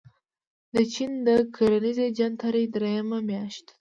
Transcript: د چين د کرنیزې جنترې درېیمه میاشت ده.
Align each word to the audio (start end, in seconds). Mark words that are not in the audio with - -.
د 0.75 0.77
چين 0.93 1.11
د 1.27 1.29
کرنیزې 1.55 2.07
جنترې 2.17 2.63
درېیمه 2.75 3.19
میاشت 3.29 3.61
ده. 3.67 3.69